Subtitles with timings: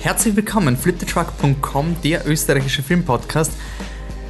[0.00, 3.52] Herzlich willkommen, fliptetruck.com, der österreichische Filmpodcast.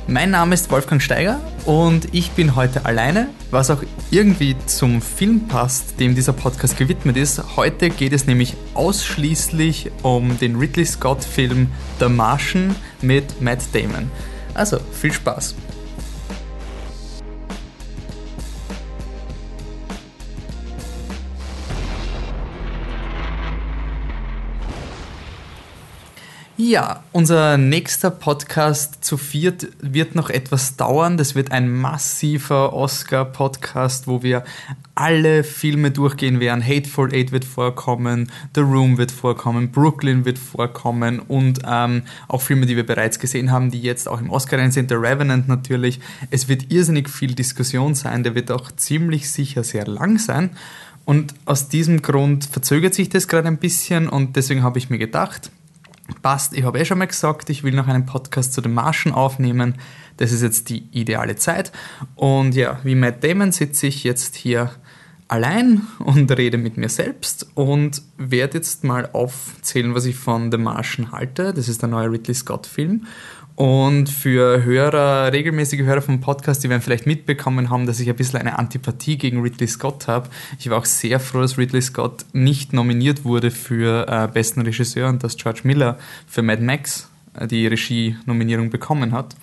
[0.07, 5.47] Mein Name ist Wolfgang Steiger und ich bin heute alleine, was auch irgendwie zum Film
[5.47, 7.57] passt, dem dieser Podcast gewidmet ist.
[7.57, 11.67] Heute geht es nämlich ausschließlich um den Ridley Scott-Film
[12.01, 14.11] The Martian mit Matt Damon.
[14.55, 15.55] Also viel Spaß!
[26.69, 31.17] Ja, unser nächster Podcast zu viert wird noch etwas dauern.
[31.17, 34.45] Das wird ein massiver Oscar-Podcast, wo wir
[34.95, 36.63] alle Filme durchgehen werden.
[36.63, 42.67] Hateful Eight wird vorkommen, The Room wird vorkommen, Brooklyn wird vorkommen und ähm, auch Filme,
[42.67, 44.91] die wir bereits gesehen haben, die jetzt auch im Oscar rein sind.
[44.91, 46.01] The Revenant natürlich.
[46.31, 48.25] Es wird irrsinnig viel Diskussion sein.
[48.25, 50.51] Der wird auch ziemlich sicher sehr lang sein.
[51.07, 54.99] Und aus diesem Grund verzögert sich das gerade ein bisschen und deswegen habe ich mir
[54.99, 55.51] gedacht,
[56.23, 59.13] passt, ich habe eh schon mal gesagt, ich will noch einen Podcast zu den Marschen
[59.13, 59.75] aufnehmen.
[60.17, 61.73] Das ist jetzt die ideale Zeit.
[62.15, 64.71] Und ja, wie Matt Damon sitze ich jetzt hier
[65.29, 70.59] allein und rede mit mir selbst und werde jetzt mal aufzählen, was ich von The
[70.59, 71.53] Martian halte.
[71.53, 73.07] Das ist der neue Ridley Scott-Film.
[73.59, 78.15] Und für Hörer, regelmäßige Hörer vom Podcast, die werden vielleicht mitbekommen haben, dass ich ein
[78.15, 80.29] bisschen eine Antipathie gegen Ridley Scott habe.
[80.61, 85.09] Ich war auch sehr froh, dass Ridley Scott nicht nominiert wurde für äh, besten Regisseur
[85.09, 85.99] und dass George Miller
[86.29, 89.35] für Mad Max äh, die Regie-Nominierung bekommen hat.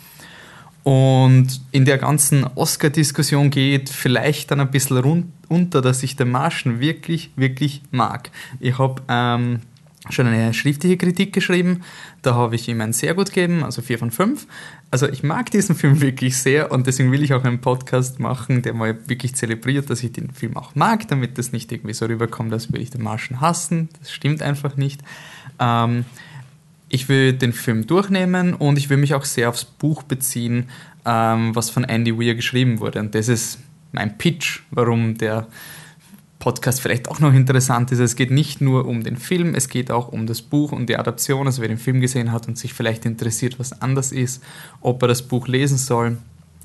[0.84, 6.32] Und in der ganzen Oscar-Diskussion geht vielleicht dann ein bisschen run unter, dass ich den
[6.32, 8.32] Marschen wirklich, wirklich mag.
[8.62, 9.60] Ich habe ähm,
[10.10, 11.82] schon eine schriftliche Kritik geschrieben.
[12.22, 14.48] Da habe ich ihm ein sehr gut gegeben, also 4 von 5.
[14.92, 18.62] Also ich mag diesen Film wirklich sehr und deswegen will ich auch einen Podcast machen,
[18.62, 22.06] der mal wirklich zelebriert, dass ich den Film auch mag, damit das nicht irgendwie so
[22.06, 23.90] rüberkommt, als würde ich den Marschen hassen.
[24.00, 25.02] Das stimmt einfach nicht.
[25.60, 26.06] Ähm,
[26.90, 30.70] ich will den Film durchnehmen und ich will mich auch sehr aufs Buch beziehen,
[31.06, 33.00] ähm, was von Andy Weir geschrieben wurde.
[33.00, 33.60] Und das ist
[33.92, 35.48] mein Pitch, warum der
[36.46, 37.98] Podcast vielleicht auch noch interessant ist.
[37.98, 40.96] Es geht nicht nur um den Film, es geht auch um das Buch und die
[40.96, 41.48] Adaption.
[41.48, 44.44] Also wer den Film gesehen hat und sich vielleicht interessiert, was anders ist,
[44.80, 46.20] ob er das Buch lesen soll.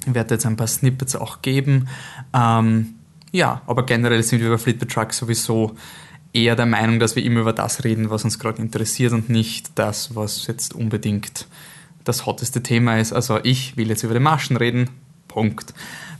[0.06, 1.88] Ich werde jetzt ein paar Snippets auch geben.
[2.34, 2.96] Ähm,
[3.32, 5.74] ja, aber generell sind wir über Fleetwood Truck sowieso
[6.34, 9.70] eher der Meinung, dass wir immer über das reden, was uns gerade interessiert und nicht
[9.76, 11.46] das, was jetzt unbedingt
[12.04, 13.14] das hotteste Thema ist.
[13.14, 14.90] Also ich will jetzt über den Marschen reden.
[15.26, 15.72] Punkt.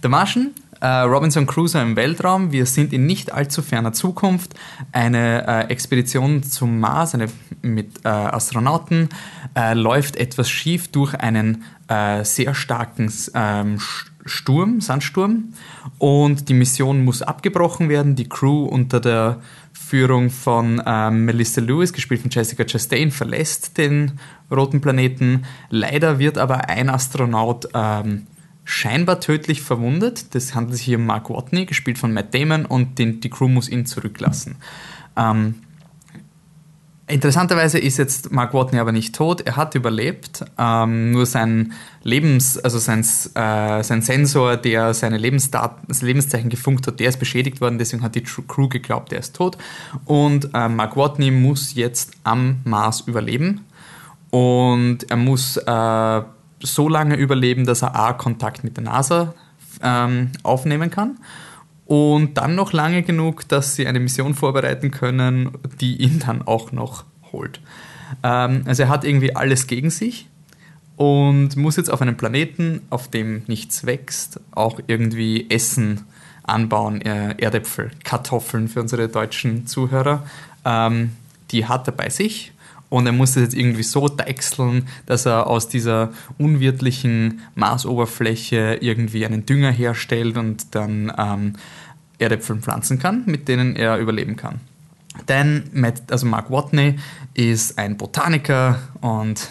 [0.03, 2.53] Der Marschen äh, Robinson Crusoe im Weltraum.
[2.53, 4.55] Wir sind in nicht allzu ferner Zukunft.
[4.93, 7.29] Eine äh, Expedition zum Mars eine,
[7.63, 9.09] mit äh, Astronauten
[9.55, 13.79] äh, läuft etwas schief durch einen äh, sehr starken ähm,
[14.25, 15.55] Sturm, Sandsturm.
[15.99, 18.17] Und die Mission muss abgebrochen werden.
[18.17, 19.41] Die Crew unter der
[19.73, 24.13] Führung von ähm, Melissa Lewis, gespielt von Jessica Chastain, verlässt den
[24.51, 25.45] roten Planeten.
[25.69, 28.27] Leider wird aber ein Astronaut ähm,
[28.71, 30.35] scheinbar tödlich verwundet.
[30.35, 33.49] Das handelt sich hier um Mark Watney, gespielt von Matt Damon, und den, die Crew
[33.49, 34.57] muss ihn zurücklassen.
[35.17, 35.57] Ähm,
[37.11, 41.73] Interessanterweise ist jetzt Mark Watney aber nicht tot, er hat überlebt, ähm, nur sein
[42.05, 47.19] Lebens, also sein, äh, sein Sensor, der seine Lebensdaten, das Lebenszeichen gefunkt hat, der ist
[47.19, 49.59] beschädigt worden, deswegen hat die Crew geglaubt, er ist tot.
[50.05, 53.63] Und äh, Mark Watney muss jetzt am Mars überleben
[54.31, 56.23] und er muss äh,
[56.63, 59.35] so lange überleben, dass er A, Kontakt mit der NASA
[59.83, 61.19] ähm, aufnehmen kann
[61.87, 65.51] und dann noch lange genug, dass sie eine Mission vorbereiten können,
[65.81, 67.61] die ihn dann auch noch holt.
[68.23, 70.29] Ähm, also er hat irgendwie alles gegen sich
[70.97, 76.03] und muss jetzt auf einem Planeten, auf dem nichts wächst, auch irgendwie Essen
[76.43, 80.25] anbauen, äh, Erdäpfel, Kartoffeln für unsere deutschen Zuhörer.
[80.65, 81.17] Ähm,
[81.51, 82.50] die hat er bei sich
[82.91, 89.25] und er muss das jetzt irgendwie so deichseln, dass er aus dieser unwirtlichen Marsoberfläche irgendwie
[89.25, 91.55] einen Dünger herstellt und dann ähm,
[92.19, 94.61] Erdäpfel pflanzen kann, mit denen er überleben kann.
[95.29, 96.97] Denn Matt, also Mark Watney
[97.35, 99.51] ist ein Botaniker und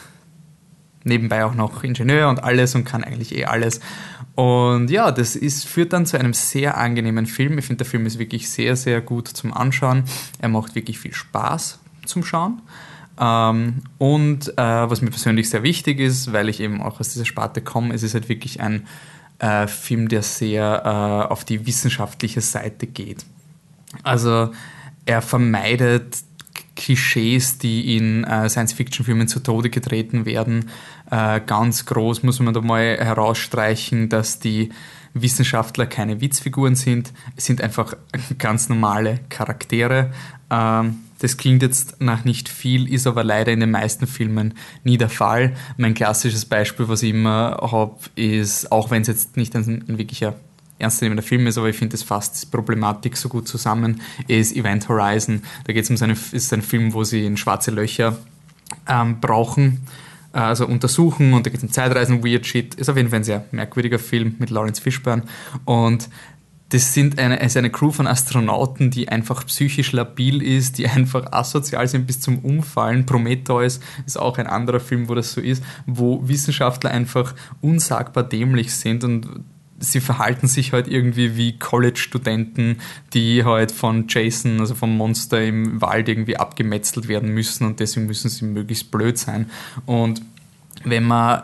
[1.04, 3.80] nebenbei auch noch Ingenieur und alles und kann eigentlich eh alles.
[4.36, 7.58] Und ja, das ist, führt dann zu einem sehr angenehmen Film.
[7.58, 10.04] Ich finde, der Film ist wirklich sehr, sehr gut zum Anschauen.
[10.40, 12.62] Er macht wirklich viel Spaß zum Schauen.
[13.20, 17.26] Ähm, und äh, was mir persönlich sehr wichtig ist, weil ich eben auch aus dieser
[17.26, 18.88] Sparte komme, ist es halt wirklich ein
[19.40, 23.26] äh, Film, der sehr äh, auf die wissenschaftliche Seite geht.
[24.04, 24.52] Also
[25.06, 26.18] er vermeidet
[26.76, 30.70] Klischees, die in äh, Science-Fiction-Filmen zu Tode getreten werden.
[31.12, 34.70] Äh, ganz groß muss man da mal herausstreichen, dass die
[35.14, 37.12] Wissenschaftler keine Witzfiguren sind.
[37.36, 37.96] Es sind einfach
[38.38, 40.12] ganz normale Charaktere.
[40.50, 44.98] Ähm, Das klingt jetzt nach nicht viel, ist aber leider in den meisten Filmen nie
[44.98, 45.54] der Fall.
[45.78, 49.98] Mein klassisches Beispiel, was ich immer habe, ist, auch wenn es jetzt nicht ein, ein
[49.98, 50.36] wirklicher
[50.80, 54.88] ernstzunehmender Film ist, aber ich finde, es fasst die Problematik so gut zusammen, ist Event
[54.88, 55.44] Horizon.
[55.66, 58.18] Da geht es um seine, ist ein Film, wo sie in schwarze Löcher
[58.88, 59.86] ähm, brauchen,
[60.34, 62.76] äh, also untersuchen und da geht es um Zeitreisen, Weird Shit.
[62.76, 65.24] Ist auf jeden Fall ein sehr merkwürdiger Film mit Lawrence Fishburne
[65.66, 66.10] und
[66.70, 71.32] das sind eine, ist eine Crew von Astronauten, die einfach psychisch labil ist, die einfach
[71.32, 73.08] asozial sind bis zum Umfallen.
[73.08, 78.74] Prometheus ist auch ein anderer Film, wo das so ist, wo Wissenschaftler einfach unsagbar dämlich
[78.74, 79.28] sind und
[79.80, 82.78] sie verhalten sich halt irgendwie wie College-Studenten,
[83.14, 88.06] die halt von Jason, also vom Monster im Wald irgendwie abgemetzelt werden müssen und deswegen
[88.06, 89.50] müssen sie möglichst blöd sein.
[89.86, 90.22] Und
[90.84, 91.44] wenn man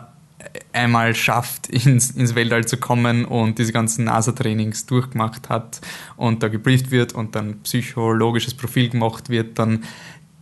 [0.72, 5.80] einmal schafft, ins, ins Weltall zu kommen und diese ganzen NASA-Trainings durchgemacht hat
[6.16, 9.84] und da gebrieft wird und dann psychologisches Profil gemacht wird, dann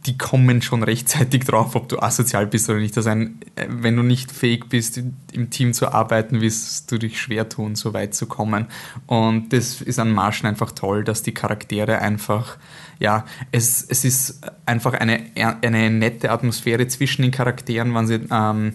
[0.07, 2.97] die kommen schon rechtzeitig drauf, ob du asozial bist oder nicht.
[2.97, 5.01] Also ein, wenn du nicht fähig bist,
[5.33, 8.67] im Team zu arbeiten, wirst du dich schwer tun, so weit zu kommen.
[9.07, 12.59] Und das ist an Marschen einfach toll, dass die Charaktere einfach,
[12.99, 15.25] ja, es, es ist einfach eine,
[15.63, 18.75] eine nette Atmosphäre zwischen den Charakteren, wenn sie ähm,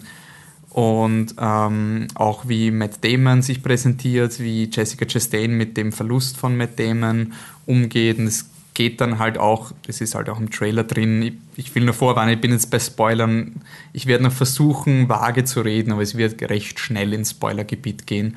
[0.70, 6.56] und ähm, auch wie Matt Damon sich präsentiert, wie Jessica Chastain mit dem Verlust von
[6.56, 7.32] Matt Damon
[7.66, 8.18] umgeht.
[8.18, 11.74] Und es geht dann halt auch, das ist halt auch im Trailer drin, ich, ich
[11.74, 13.62] will nur vorwarnen, ich bin jetzt bei Spoilern,
[13.92, 18.36] ich werde noch versuchen, vage zu reden, aber es wird recht schnell ins Spoilergebiet gehen.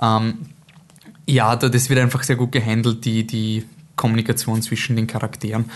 [0.00, 0.38] Ähm,
[1.26, 3.64] ja, das wird einfach sehr gut gehandelt, die, die
[3.96, 5.66] Kommunikation zwischen den Charakteren.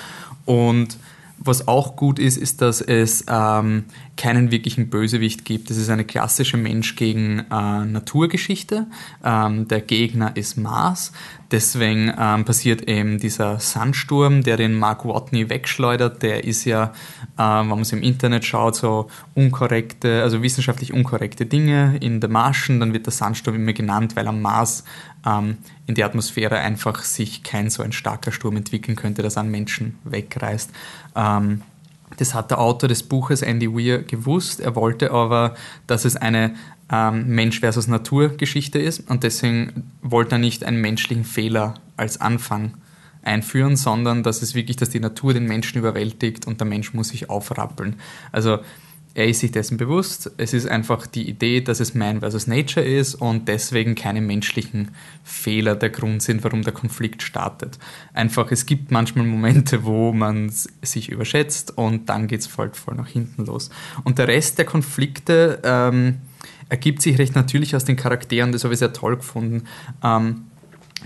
[0.47, 0.97] Und
[1.40, 3.85] was auch gut ist, ist, dass es ähm,
[4.17, 5.70] keinen wirklichen Bösewicht gibt.
[5.70, 8.87] Es ist eine klassische Mensch gegen äh, Naturgeschichte.
[9.25, 11.12] Ähm, der Gegner ist Mars.
[11.50, 16.23] Deswegen ähm, passiert eben dieser Sandsturm, der den Mark Watney wegschleudert.
[16.23, 16.93] Der ist ja,
[17.38, 22.29] äh, wenn man es im Internet schaut, so unkorrekte, also wissenschaftlich unkorrekte Dinge in der
[22.29, 22.81] Marschen.
[22.81, 24.85] Dann wird der Sandsturm immer genannt, weil am Mars
[25.26, 29.50] ähm, in der Atmosphäre einfach sich kein so ein starker Sturm entwickeln könnte, dass an
[29.50, 30.70] Menschen wegreißt.
[31.17, 31.62] Ähm,
[32.17, 34.61] das hat der Autor des Buches Andy Weir gewusst.
[34.61, 35.55] Er wollte aber,
[35.87, 36.55] dass es eine
[36.91, 42.21] ähm, Mensch versus Natur Geschichte ist und deswegen wollte er nicht einen menschlichen Fehler als
[42.21, 42.75] Anfang
[43.23, 47.09] einführen, sondern dass es wirklich, dass die Natur den Menschen überwältigt und der Mensch muss
[47.09, 47.97] sich aufrappeln.
[48.32, 48.59] Also
[49.15, 50.31] er ist sich dessen bewusst.
[50.37, 54.93] Es ist einfach die Idee, dass es Man versus Nature ist und deswegen keine menschlichen
[55.25, 57.79] Fehler der Grund sind, warum der Konflikt startet.
[58.15, 60.53] Einfach, es gibt manchmal Momente, wo man
[60.83, 63.71] sich überschätzt und dann geht es voll, voll nach hinten los.
[64.05, 66.19] Und der Rest der Konflikte ähm,
[66.69, 69.65] ergibt sich recht natürlich aus den Charakteren, das habe ich sehr toll gefunden.
[70.03, 70.48] Ähm,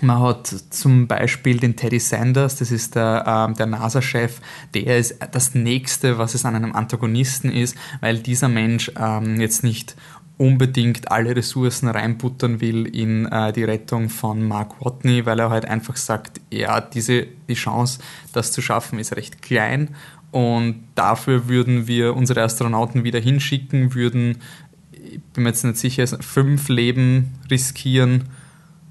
[0.02, 4.40] man hat zum Beispiel den Teddy Sanders, das ist der, ähm, der NASA-Chef,
[4.74, 9.62] der ist das Nächste, was es an einem Antagonisten ist, weil dieser Mensch ähm, jetzt
[9.62, 9.94] nicht
[10.38, 15.66] unbedingt alle Ressourcen reinbuttern will in äh, die Rettung von Mark Watney, weil er halt
[15.66, 18.00] einfach sagt, ja, diese, die Chance,
[18.32, 19.94] das zu schaffen, ist recht klein.
[20.32, 24.38] Und dafür würden wir unsere Astronauten wieder hinschicken, würden,
[24.90, 28.24] ich bin mir jetzt nicht sicher, fünf Leben riskieren,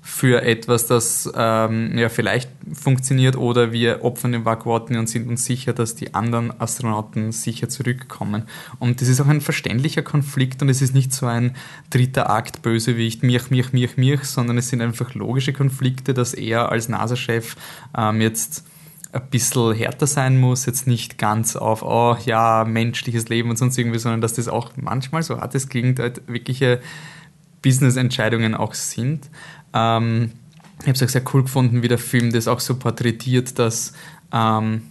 [0.04, 5.46] für etwas, das ähm, ja, vielleicht funktioniert oder wir opfern den Vakuaten und sind uns
[5.46, 8.44] sicher, dass die anderen Astronauten sicher zurückkommen.
[8.80, 11.56] Und das ist auch ein verständlicher Konflikt und es ist nicht so ein
[11.92, 16.72] dritter Akt Bösewicht, mich, mich, mich, mich, sondern es sind einfach logische Konflikte, dass er
[16.72, 17.56] als NASA-Chef
[17.96, 18.66] ähm, jetzt
[19.14, 23.78] ein bisschen härter sein muss, jetzt nicht ganz auf, oh ja, menschliches Leben und sonst
[23.78, 26.82] irgendwie, sondern dass das auch manchmal, so hart es klingt, halt wirkliche
[27.62, 29.30] Business-Entscheidungen auch sind.
[29.74, 30.32] Ähm,
[30.82, 33.94] ich habe es auch sehr cool gefunden, wie der Film das auch so porträtiert, dass
[34.34, 34.82] ähm,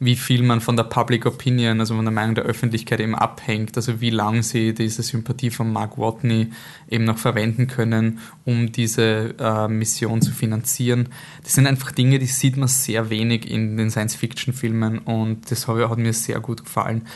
[0.00, 3.76] wie viel man von der Public Opinion, also von der Meinung der Öffentlichkeit eben abhängt,
[3.76, 6.50] also wie lange sie diese Sympathie von Mark Watney
[6.90, 11.08] eben noch verwenden können, um diese äh, Mission zu finanzieren.
[11.42, 15.98] Das sind einfach Dinge, die sieht man sehr wenig in den Science-Fiction-Filmen und das hat
[15.98, 17.06] mir sehr gut gefallen.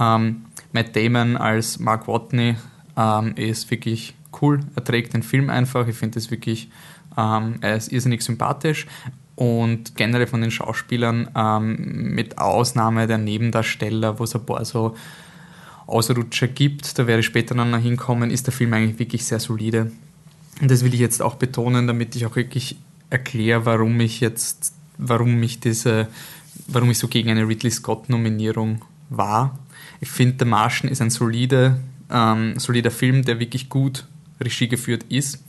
[0.00, 2.56] Ähm, Matt Damon als Mark Watney
[2.96, 4.60] ähm, ist wirklich cool.
[4.74, 5.86] Er trägt den Film einfach.
[5.88, 6.70] Ich finde das wirklich,
[7.16, 8.86] ähm, er ist irrsinnig sympathisch.
[9.34, 14.96] Und generell von den Schauspielern, ähm, mit Ausnahme der Nebendarsteller, wo es ein paar so
[15.86, 19.92] Ausrutscher gibt, da werde ich später noch hinkommen, ist der Film eigentlich wirklich sehr solide.
[20.60, 22.76] Und das will ich jetzt auch betonen, damit ich auch wirklich
[23.10, 26.08] erkläre, warum ich jetzt, warum ich diese,
[26.66, 29.58] warum ich so gegen eine Ridley Scott-Nominierung war.
[30.00, 31.78] Ich finde, The Martian ist ein solide,
[32.10, 34.04] ähm, solider Film, der wirklich gut
[34.40, 35.44] Regie geführt ist.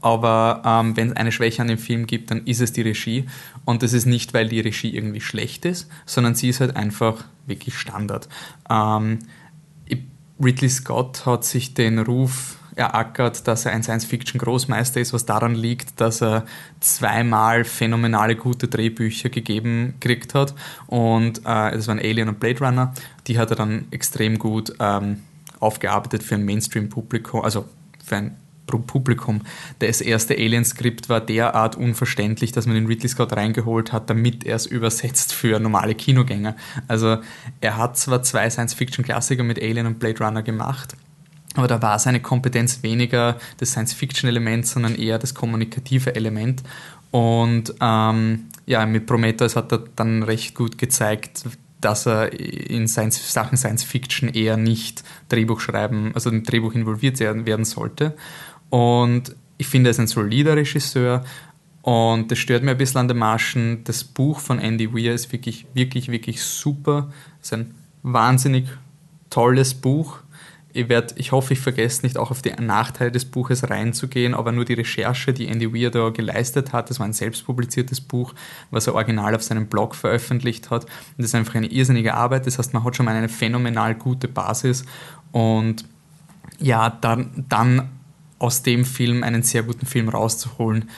[0.00, 3.24] aber ähm, wenn es eine Schwäche an dem Film gibt, dann ist es die Regie.
[3.64, 7.24] Und das ist nicht, weil die Regie irgendwie schlecht ist, sondern sie ist halt einfach
[7.46, 8.28] wirklich Standard.
[8.68, 9.20] Ähm,
[10.42, 16.00] Ridley Scott hat sich den Ruf erackert, dass er ein Science-Fiction-Großmeister ist, was daran liegt,
[16.00, 16.44] dass er
[16.80, 20.54] zweimal phänomenale gute Drehbücher gegeben gekriegt hat.
[20.86, 22.92] Und äh, das waren Alien und Blade Runner.
[23.26, 25.22] Die hat er dann extrem gut ähm,
[25.60, 27.66] aufgearbeitet für ein Mainstream-Publikum, also
[28.04, 29.42] für ein Publikum.
[29.78, 34.56] Das erste Alien-Skript war derart unverständlich, dass man den Ridley Scott reingeholt hat, damit er
[34.56, 36.56] es übersetzt für normale Kinogänger.
[36.88, 37.18] Also
[37.60, 40.96] er hat zwar zwei Science-Fiction-Klassiker mit Alien und Blade Runner gemacht,
[41.56, 46.62] aber da war seine Kompetenz weniger das Science-Fiction-Element, sondern eher das kommunikative Element.
[47.10, 51.44] Und ähm, ja, mit Prometheus hat er dann recht gut gezeigt,
[51.84, 57.20] dass er in Science, Sachen Science Fiction eher nicht Drehbuch schreiben, also im Drehbuch involviert
[57.20, 58.16] werden sollte.
[58.70, 61.24] Und ich finde, er ist ein solider Regisseur
[61.82, 63.84] und das stört mir ein bisschen an den Marschen.
[63.84, 67.12] Das Buch von Andy Weir ist wirklich, wirklich, wirklich super.
[67.40, 68.66] Es ist ein wahnsinnig
[69.28, 70.20] tolles Buch
[70.74, 74.50] ich, werd, ich hoffe, ich vergesse nicht auch auf die Nachteile des Buches reinzugehen, aber
[74.50, 78.34] nur die Recherche, die Andy Weir da geleistet hat, das war ein selbstpubliziertes Buch,
[78.70, 80.84] was er original auf seinem Blog veröffentlicht hat.
[80.84, 82.46] Und das ist einfach eine irrsinnige Arbeit.
[82.46, 84.84] Das heißt, man hat schon mal eine phänomenal gute Basis
[85.30, 85.84] und
[86.58, 87.88] ja, dann, dann
[88.40, 90.90] aus dem Film einen sehr guten Film rauszuholen,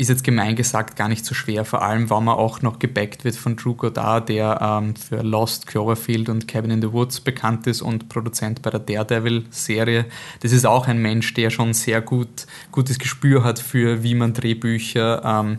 [0.00, 3.24] ist jetzt gemein gesagt gar nicht so schwer, vor allem, weil man auch noch gebackt
[3.24, 7.66] wird von Drew Goddard, der ähm, für Lost, Cloverfield und Cabin in the Woods bekannt
[7.66, 10.06] ist und Produzent bei der Daredevil-Serie.
[10.40, 14.32] Das ist auch ein Mensch, der schon sehr gut, gutes Gespür hat für, wie man
[14.32, 15.58] Drehbücher ähm,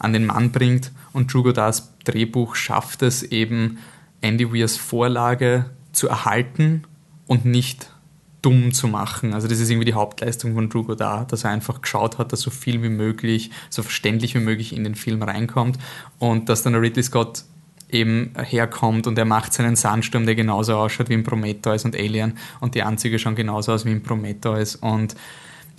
[0.00, 0.90] an den Mann bringt.
[1.12, 3.78] Und Drew Goddards Drehbuch schafft es eben,
[4.20, 6.82] Andy Weirs Vorlage zu erhalten
[7.28, 7.92] und nicht
[8.46, 9.34] dumm zu machen.
[9.34, 12.42] Also das ist irgendwie die Hauptleistung von Drew Goddard, dass er einfach geschaut hat, dass
[12.42, 15.78] so viel wie möglich, so verständlich wie möglich in den Film reinkommt
[16.20, 17.42] und dass dann Ridley Scott
[17.90, 22.38] eben herkommt und er macht seinen Sandsturm, der genauso ausschaut wie in Prometheus und Alien
[22.60, 25.16] und die Anzüge schauen genauso aus wie in Prometheus und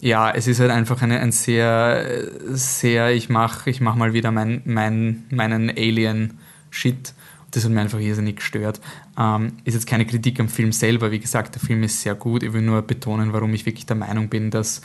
[0.01, 4.31] ja, es ist halt einfach eine, ein sehr, sehr, ich mache ich mach mal wieder
[4.31, 7.13] mein, mein, meinen Alien-Shit
[7.51, 8.81] das hat mir einfach irrsinnig gestört.
[9.17, 12.43] Ähm, ist jetzt keine Kritik am Film selber, wie gesagt, der Film ist sehr gut.
[12.43, 14.81] Ich will nur betonen, warum ich wirklich der Meinung bin, dass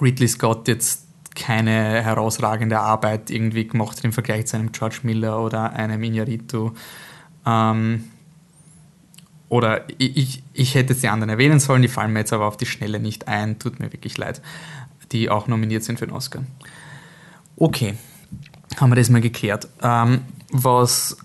[0.00, 5.40] Ridley Scott jetzt keine herausragende Arbeit irgendwie gemacht hat im Vergleich zu einem George Miller
[5.40, 6.72] oder einem Iñárritu.
[7.44, 8.04] Ähm,
[9.48, 12.56] oder ich, ich hätte jetzt die anderen erwähnen sollen, die fallen mir jetzt aber auf
[12.56, 14.40] die Schnelle nicht ein, tut mir wirklich leid,
[15.12, 16.42] die auch nominiert sind für den Oscar.
[17.56, 17.94] Okay,
[18.76, 19.68] haben wir das mal geklärt.
[19.82, 21.16] Ähm, was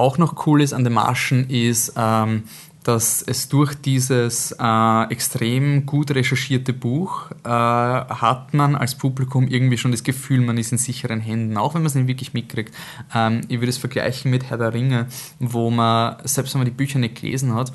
[0.00, 2.44] auch noch cool ist an den Marschen, ist, ähm,
[2.82, 9.76] dass es durch dieses äh, extrem gut recherchierte Buch äh, hat man als Publikum irgendwie
[9.76, 12.74] schon das Gefühl, man ist in sicheren Händen, auch wenn man es nicht wirklich mitkriegt.
[13.14, 15.06] Ähm, ich würde es vergleichen mit Herr der Ringe,
[15.38, 17.70] wo man, selbst wenn man die Bücher nicht gelesen hat,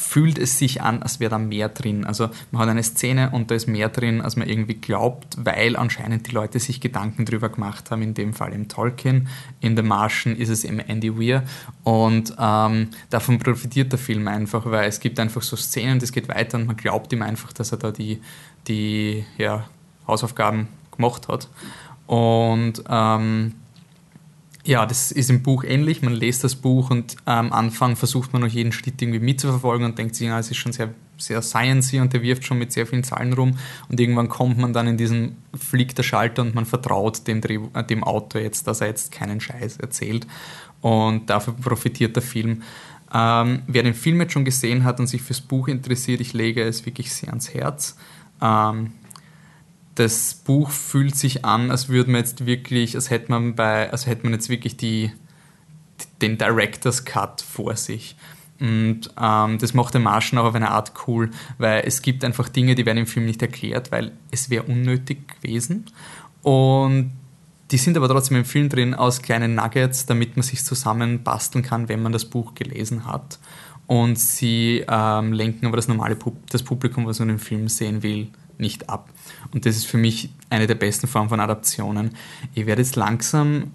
[0.00, 2.06] fühlt es sich an, als wäre da mehr drin.
[2.06, 5.74] Also man hat eine Szene und da ist mehr drin, als man irgendwie glaubt, weil
[5.74, 9.26] anscheinend die Leute sich Gedanken drüber gemacht haben, in dem Fall im Tolkien.
[9.60, 11.42] In The Martian ist es im Andy Weir
[11.82, 16.28] und ähm, davon profitiert der Film einfach, weil es gibt einfach so Szenen, das geht
[16.28, 18.22] weiter und man glaubt ihm einfach, dass er da die,
[18.68, 19.64] die ja,
[20.06, 21.48] Hausaufgaben gemacht hat.
[22.06, 23.54] Und ähm,
[24.68, 26.02] ja, das ist im Buch ähnlich.
[26.02, 29.96] Man liest das Buch und am Anfang versucht man noch jeden Schritt irgendwie mitzuverfolgen und
[29.96, 32.86] denkt sich, ja, es ist schon sehr, sehr sciencey und der wirft schon mit sehr
[32.86, 33.56] vielen Zahlen rum.
[33.88, 37.82] Und irgendwann kommt man dann in diesen, fliegt der Schalter und man vertraut dem, äh,
[37.82, 40.26] dem Autor jetzt, dass er jetzt keinen Scheiß erzählt.
[40.82, 42.62] Und dafür profitiert der Film.
[43.10, 46.62] Ähm, wer den Film jetzt schon gesehen hat und sich fürs Buch interessiert, ich lege
[46.62, 47.96] es wirklich sehr ans Herz.
[48.42, 48.92] Ähm,
[49.98, 54.06] das Buch fühlt sich an, als würde man jetzt wirklich, als hätte man bei, als
[54.06, 55.10] hätte man jetzt wirklich die,
[56.22, 58.16] den Director's Cut vor sich.
[58.60, 62.48] Und ähm, das macht den Marschen auch auf eine Art cool, weil es gibt einfach
[62.48, 65.86] Dinge, die werden im Film nicht erklärt, weil es wäre unnötig gewesen.
[66.42, 67.12] Und
[67.72, 71.88] die sind aber trotzdem im Film drin aus kleinen Nuggets, damit man sich zusammenbasteln kann,
[71.88, 73.40] wenn man das Buch gelesen hat.
[73.88, 78.02] Und sie ähm, lenken aber das normale Pub das Publikum, was man im Film sehen
[78.04, 78.28] will,
[78.58, 79.10] nicht ab.
[79.52, 82.10] Und das ist für mich eine der besten Formen von Adaptionen.
[82.54, 83.72] Ich werde jetzt langsam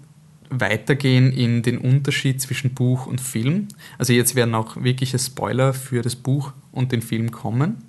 [0.50, 3.68] weitergehen in den Unterschied zwischen Buch und Film.
[3.98, 7.82] Also jetzt werden auch wirkliche Spoiler für das Buch und den Film kommen.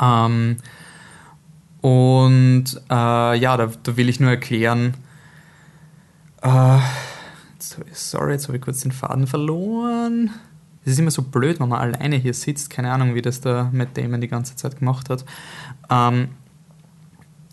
[0.00, 0.56] Ähm,
[1.80, 4.94] und äh, ja, da, da, will ich nur erklären,
[6.42, 6.78] äh,
[7.92, 10.30] sorry, jetzt habe ich kurz den Faden verloren.
[10.84, 12.70] Es ist immer so blöd, wenn man alleine hier sitzt.
[12.70, 15.24] Keine Ahnung, wie das der Matt Damon die ganze Zeit gemacht hat.
[15.90, 16.28] Ähm,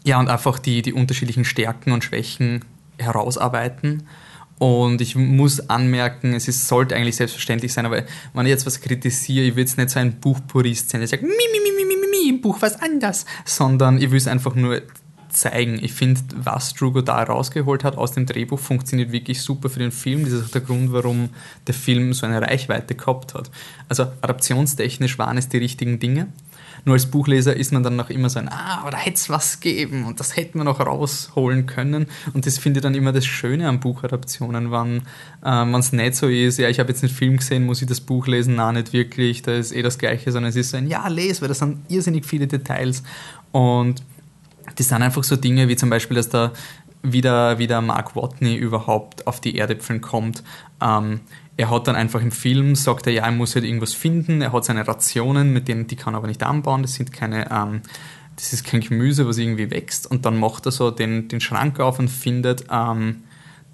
[0.03, 2.65] ja, und einfach die, die unterschiedlichen Stärken und Schwächen
[2.97, 4.03] herausarbeiten.
[4.59, 8.79] Und ich muss anmerken, es ist, sollte eigentlich selbstverständlich sein, aber wenn ich jetzt was
[8.81, 11.95] kritisiere, ich will jetzt nicht so ein Buchpurist sein, der sagt, mi, mi, mi, mi,
[11.95, 14.81] mi, mi, im Buch was anders, sondern ich will es einfach nur
[15.29, 15.83] zeigen.
[15.83, 19.91] Ich finde, was Drew Goddard rausgeholt hat aus dem Drehbuch, funktioniert wirklich super für den
[19.91, 20.23] Film.
[20.23, 21.29] Das ist auch der Grund, warum
[21.67, 23.49] der Film so eine Reichweite gehabt hat.
[23.89, 26.27] Also adaptionstechnisch waren es die richtigen Dinge.
[26.85, 29.29] Nur als Buchleser ist man dann noch immer so ein, ah, aber da hätte es
[29.29, 32.07] was gegeben und das hätten wir noch rausholen können.
[32.33, 35.03] Und das finde ich dann immer das Schöne an Buchadaptionen, wenn
[35.45, 38.01] ähm, es nicht so ist, ja, ich habe jetzt einen Film gesehen, muss ich das
[38.01, 38.55] Buch lesen?
[38.55, 41.41] Nein, nicht wirklich, da ist eh das Gleiche, sondern es ist so ein, ja, lese,
[41.41, 43.03] weil das sind irrsinnig viele Details.
[43.51, 44.03] Und
[44.75, 46.51] das sind einfach so Dinge wie zum Beispiel, dass da
[47.01, 50.43] wieder, wieder Mark Watney überhaupt auf die Erdäpfeln kommt.
[50.81, 51.21] Ähm,
[51.55, 54.41] er hat dann einfach im Film, sagt er, ja, er muss halt irgendwas finden.
[54.41, 56.81] Er hat seine Rationen, mit denen die kann er aber nicht anbauen.
[56.81, 57.81] Das sind keine, ähm,
[58.35, 60.09] das ist kein Gemüse, was irgendwie wächst.
[60.09, 63.23] Und dann macht er so den, den Schrank auf und findet ähm,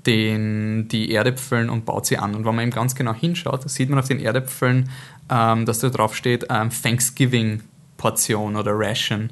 [0.05, 2.35] den, die Erdäpfeln und baut sie an.
[2.35, 4.89] Und wenn man ihm ganz genau hinschaut, sieht man auf den Erdäpfeln,
[5.29, 7.61] ähm, dass da drauf steht ähm, Thanksgiving
[7.95, 9.29] Portion oder Ration.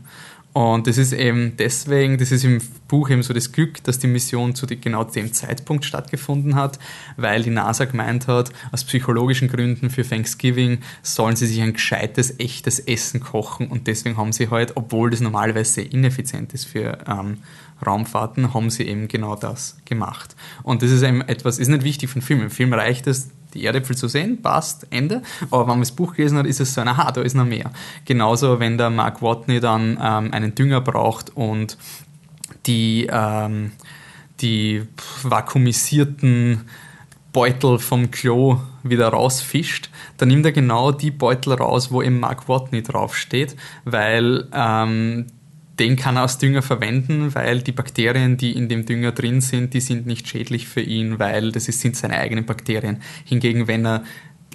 [0.57, 4.07] Und das ist eben deswegen, das ist im Buch eben so das Glück, dass die
[4.07, 6.79] Mission zu genau dem Zeitpunkt stattgefunden hat,
[7.15, 12.39] weil die NASA gemeint hat, aus psychologischen Gründen für Thanksgiving sollen sie sich ein gescheites,
[12.39, 16.97] echtes Essen kochen und deswegen haben sie halt, obwohl das normalerweise sehr ineffizient ist für
[17.07, 17.37] ähm,
[17.85, 20.35] Raumfahrten, haben sie eben genau das gemacht.
[20.63, 22.41] Und das ist eben etwas, ist nicht wichtig für den Film.
[22.41, 25.21] Im Film reicht es, die Erdäpfel zu sehen, passt, Ende.
[25.51, 27.71] Aber wenn man das Buch gelesen hat, ist es so aha, da ist noch mehr.
[28.05, 31.77] Genauso, wenn der Mark Watney dann ähm, einen Dünger braucht und
[32.65, 33.71] die, ähm,
[34.41, 34.83] die
[35.23, 36.61] vakuumisierten
[37.33, 42.47] Beutel vom Klo wieder rausfischt, dann nimmt er genau die Beutel raus, wo eben Mark
[42.49, 45.27] Watney draufsteht, weil ähm,
[45.79, 49.73] den kann er als Dünger verwenden, weil die Bakterien, die in dem Dünger drin sind,
[49.73, 53.01] die sind nicht schädlich für ihn, weil das sind seine eigenen Bakterien.
[53.25, 54.03] Hingegen, wenn er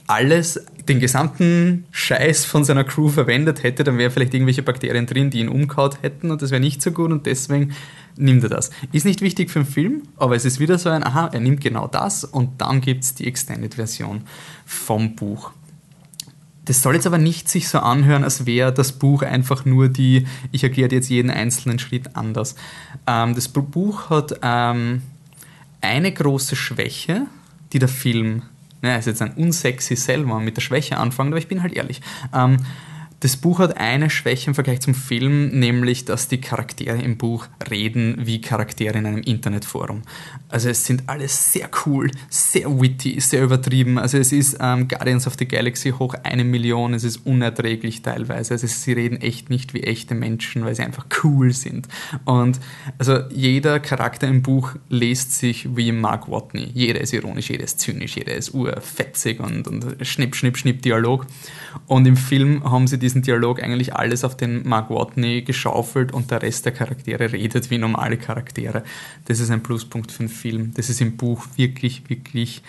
[0.06, 5.30] alles, den gesamten Scheiß von seiner Crew verwendet hätte, dann wären vielleicht irgendwelche Bakterien drin,
[5.30, 7.72] die ihn umkaut hätten und das wäre nicht so gut und deswegen
[8.16, 8.70] nimmt er das.
[8.90, 11.60] Ist nicht wichtig für den Film, aber es ist wieder so ein, aha, er nimmt
[11.60, 14.22] genau das und dann gibt es die Extended-Version
[14.66, 15.52] vom Buch.
[16.64, 20.26] Das soll jetzt aber nicht sich so anhören, als wäre das Buch einfach nur die,
[20.52, 22.54] ich erkläre jetzt jeden einzelnen Schritt anders.
[23.06, 25.02] Ähm, das Buch hat ähm,
[25.80, 27.26] eine große Schwäche,
[27.72, 28.42] die der Film,
[28.80, 32.00] ne, ist jetzt ein unsexy selber mit der Schwäche anfangen, aber ich bin halt ehrlich.
[32.32, 32.58] Ähm,
[33.22, 37.46] das Buch hat eine Schwäche im Vergleich zum Film, nämlich, dass die Charaktere im Buch
[37.70, 40.02] reden wie Charaktere in einem Internetforum.
[40.48, 43.96] Also es sind alles sehr cool, sehr witty, sehr übertrieben.
[43.96, 48.54] Also es ist ähm, Guardians of the Galaxy hoch eine Million, es ist unerträglich teilweise.
[48.54, 51.86] Also sie reden echt nicht wie echte Menschen, weil sie einfach cool sind.
[52.24, 52.58] Und
[52.98, 56.72] also jeder Charakter im Buch lässt sich wie Mark Watney.
[56.74, 61.26] Jeder ist ironisch, jeder ist zynisch, jeder ist urfetzig und, und schnipp, schnipp, schnipp Dialog.
[61.86, 66.30] Und im Film haben sie diesen Dialog eigentlich alles auf den Mark Watney geschaufelt und
[66.30, 68.82] der Rest der Charaktere redet wie normale Charaktere.
[69.26, 70.72] Das ist ein Pluspunkt für den Film.
[70.74, 72.62] Das ist im Buch wirklich, wirklich,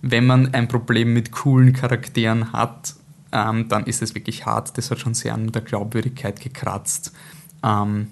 [0.00, 2.94] wenn man ein Problem mit coolen Charakteren hat,
[3.32, 4.78] ähm, dann ist es wirklich hart.
[4.78, 7.12] Das hat schon sehr an der Glaubwürdigkeit gekratzt.
[7.64, 8.08] Ähm,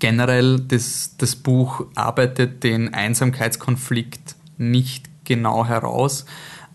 [0.00, 6.26] generell, das, das Buch arbeitet den Einsamkeitskonflikt nicht genau heraus.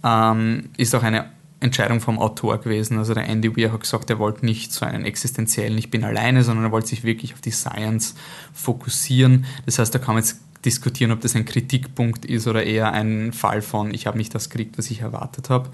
[0.03, 1.29] Ähm, ist auch eine
[1.63, 2.97] Entscheidung vom Autor gewesen.
[2.97, 6.43] Also der Andy Weir hat gesagt, er wollte nicht so einen existenziellen Ich bin alleine,
[6.43, 8.15] sondern er wollte sich wirklich auf die Science
[8.53, 9.45] fokussieren.
[9.65, 13.33] Das heißt, da kann man jetzt diskutieren, ob das ein Kritikpunkt ist oder eher ein
[13.33, 15.69] Fall von, ich habe nicht das gekriegt, was ich erwartet habe.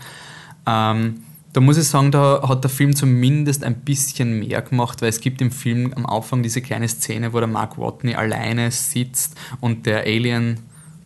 [0.66, 1.24] Ähm,
[1.54, 5.20] da muss ich sagen, da hat der Film zumindest ein bisschen mehr gemacht, weil es
[5.20, 9.88] gibt im Film am Anfang diese kleine Szene, wo der Mark Watney alleine sitzt und
[9.88, 10.60] der Alien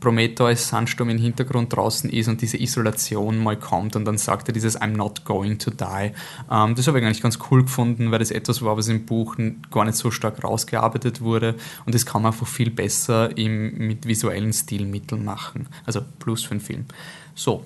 [0.03, 4.53] Prometheus Sandsturm im Hintergrund draußen ist und diese Isolation mal kommt und dann sagt er
[4.53, 6.11] dieses I'm not going to die.
[6.51, 9.37] Ähm, das habe ich eigentlich ganz cool gefunden, weil das etwas war, was im Buch
[9.71, 14.05] gar nicht so stark rausgearbeitet wurde und das kann man einfach viel besser im, mit
[14.05, 15.67] visuellen Stilmitteln machen.
[15.85, 16.85] Also plus für den Film.
[17.33, 17.63] So,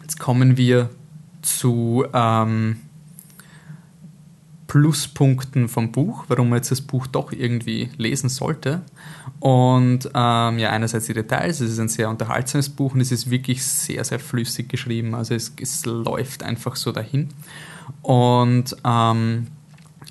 [0.00, 0.90] jetzt kommen wir
[1.42, 2.76] zu ähm,
[4.66, 8.82] Pluspunkten vom Buch, warum man jetzt das Buch doch irgendwie lesen sollte.
[9.38, 13.30] Und ähm, ja, einerseits die Details, es ist ein sehr unterhaltsames Buch und es ist
[13.30, 15.14] wirklich sehr, sehr flüssig geschrieben.
[15.14, 17.28] Also es, es läuft einfach so dahin.
[18.02, 19.46] Und ähm,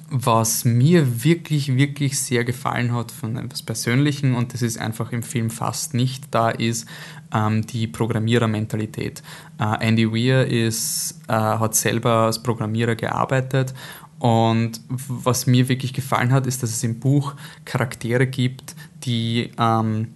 [0.10, 5.24] was mir wirklich, wirklich sehr gefallen hat von etwas Persönlichen, und das ist einfach im
[5.24, 6.88] Film fast nicht da, ist
[7.34, 9.24] ähm, die Programmierermentalität.
[9.60, 13.74] Äh, Andy Weir ist, äh, hat selber als Programmierer gearbeitet
[14.20, 20.08] Und was mir wirklich gefallen hat, ist, dass es im Buch Charaktere gibt, die ähm,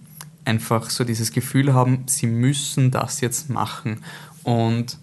[0.44, 3.98] einfach so dieses Gefühl haben, sie müssen das jetzt machen.
[4.42, 4.98] Und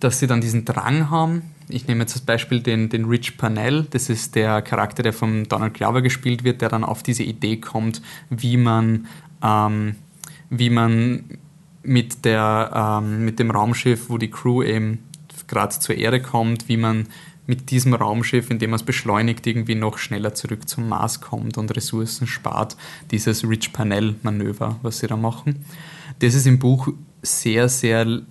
[0.00, 1.42] dass sie dann diesen Drang haben.
[1.68, 5.44] Ich nehme jetzt als Beispiel den, den Rich Parnell, das ist der Charakter, der von
[5.44, 9.06] Donald Glover gespielt wird, der dann auf diese Idee kommt, wie man,
[9.42, 9.94] ähm,
[10.50, 11.38] wie man
[11.84, 14.98] mit, der, ähm, mit dem Raumschiff, wo die Crew eben
[15.48, 17.06] gerade zur Erde kommt, wie man
[17.46, 21.74] mit diesem Raumschiff, indem man es beschleunigt, irgendwie noch schneller zurück zum Mars kommt und
[21.76, 22.76] Ressourcen spart.
[23.10, 25.64] Dieses Rich Parnell-Manöver, was sie da machen.
[26.20, 26.88] Das ist im Buch
[27.22, 28.22] sehr, sehr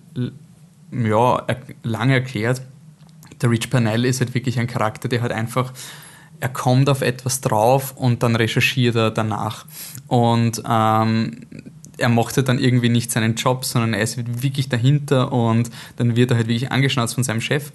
[0.92, 1.48] ja,
[1.84, 2.62] lange erklärt.
[3.42, 5.74] Der Rich Parnell ist halt wirklich ein Charakter, der halt einfach,
[6.40, 9.66] er kommt auf etwas drauf und dann recherchiert er danach.
[10.08, 11.38] Und ähm,
[12.02, 16.32] er halt dann irgendwie nicht seinen Job, sondern er ist wirklich dahinter und dann wird
[16.32, 17.72] er halt wirklich angeschnauzt von seinem Chef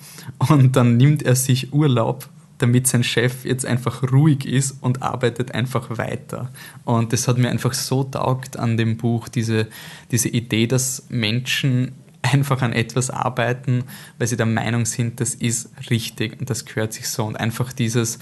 [0.48, 5.54] und dann nimmt er sich Urlaub damit sein Chef jetzt einfach ruhig ist und arbeitet
[5.54, 6.50] einfach weiter.
[6.84, 9.68] Und das hat mir einfach so taugt an dem Buch, diese,
[10.10, 13.84] diese Idee, dass Menschen einfach an etwas arbeiten,
[14.18, 17.24] weil sie der Meinung sind, das ist richtig und das gehört sich so.
[17.24, 18.18] Und einfach dieses,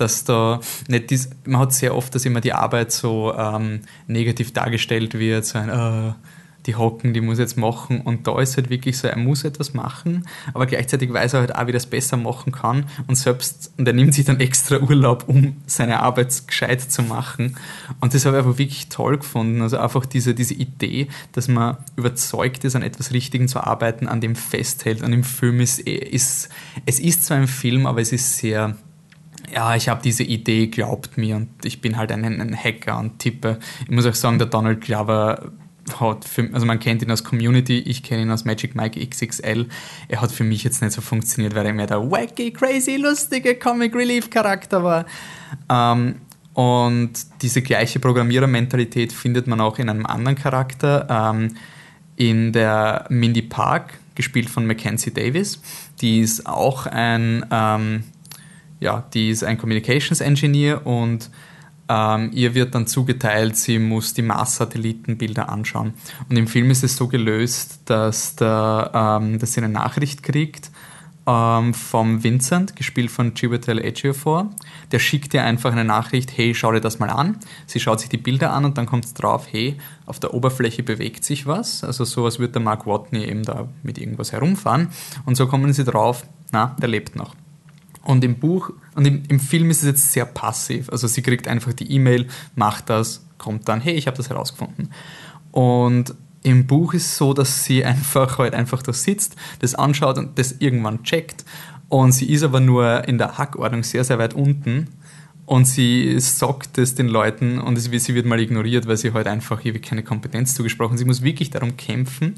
[0.00, 4.52] dass da nicht dies, man hat sehr oft, dass immer die Arbeit so ähm, negativ
[4.52, 6.12] dargestellt wird, so ein, äh,
[6.68, 8.00] die Hocken, die muss jetzt machen.
[8.02, 11.56] Und da ist halt wirklich so, er muss etwas machen, aber gleichzeitig weiß er halt
[11.56, 12.84] auch, wie er das besser machen kann.
[13.06, 17.56] Und selbst, und er nimmt sich dann extra Urlaub, um seine Arbeit gescheit zu machen.
[18.00, 19.62] Und das habe ich einfach wirklich toll gefunden.
[19.62, 24.20] Also einfach diese, diese Idee, dass man überzeugt ist, an etwas Richtigen zu arbeiten, an
[24.20, 25.02] dem festhält.
[25.02, 26.50] Und im Film ist, ist
[26.84, 28.76] es ist zwar ein Film, aber es ist sehr
[29.52, 33.18] ja, ich habe diese Idee, glaubt mir, und ich bin halt ein, ein, Hacker und
[33.18, 33.58] tippe.
[33.82, 35.52] Ich muss auch sagen, der Donald Glover
[35.98, 39.66] hat für, also man kennt ihn aus Community, ich kenne ihn aus Magic Mike XXL.
[40.08, 43.54] Er hat für mich jetzt nicht so funktioniert, weil er mehr der wacky, crazy, lustige
[43.54, 45.06] Comic Relief Charakter war.
[45.70, 46.16] Ähm,
[46.54, 51.54] und diese gleiche Programmierermentalität findet man auch in einem anderen Charakter, ähm,
[52.16, 55.62] in der Mindy Park, gespielt von Mackenzie Davis.
[56.00, 58.02] Die ist auch ein, ähm,
[58.80, 61.30] ja, die ist ein Communications Engineer und
[61.88, 65.94] ähm, ihr wird dann zugeteilt, sie muss die Mars-Satellitenbilder anschauen.
[66.28, 70.70] Und im Film ist es so gelöst, dass, der, ähm, dass sie eine Nachricht kriegt
[71.26, 74.50] ähm, vom Vincent, gespielt von Chiwetel Ejiofor.
[74.92, 77.38] Der schickt ihr einfach eine Nachricht, hey, schau dir das mal an.
[77.66, 80.82] Sie schaut sich die Bilder an und dann kommt es drauf, hey, auf der Oberfläche
[80.82, 81.84] bewegt sich was.
[81.84, 84.88] Also sowas wird der Mark Watney eben da mit irgendwas herumfahren.
[85.24, 87.34] Und so kommen sie drauf, na, der lebt noch.
[88.08, 90.88] Und im Buch und im, im Film ist es jetzt sehr passiv.
[90.88, 94.88] Also sie kriegt einfach die E-Mail, macht das, kommt dann, hey, ich habe das herausgefunden.
[95.52, 100.16] Und im Buch ist es so, dass sie einfach halt einfach da sitzt, das anschaut
[100.16, 101.44] und das irgendwann checkt.
[101.90, 104.88] Und sie ist aber nur in der Hackordnung sehr, sehr weit unten.
[105.44, 109.62] Und sie sagt es den Leuten und sie wird mal ignoriert, weil sie halt einfach
[109.66, 110.96] ewig keine Kompetenz zugesprochen.
[110.96, 112.36] Sie muss wirklich darum kämpfen,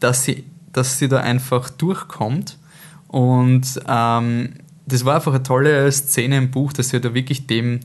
[0.00, 2.56] dass sie, dass sie da einfach durchkommt.
[3.08, 4.54] Und ähm,
[4.86, 7.80] das war einfach eine tolle Szene im Buch, dass er da wirklich dem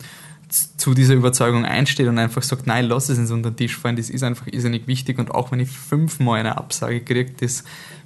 [0.49, 3.95] zu dieser Überzeugung einsteht und einfach sagt, nein, lass es uns unter den Tisch fallen,
[3.95, 7.63] das ist einfach irrsinnig wichtig und auch wenn ich fünfmal eine Absage kriege, das